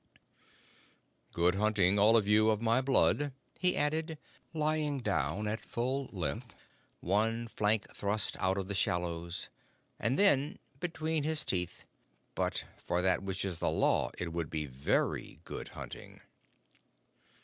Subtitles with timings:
[1.31, 4.17] "Good hunting, all you of my blood," he added,
[4.51, 6.55] lying down at full length,
[7.01, 9.49] one flank thrust out of the shallows;
[9.99, 11.83] and then, between his teeth,
[12.33, 16.21] "But for that which is the Law it would be very good hunting."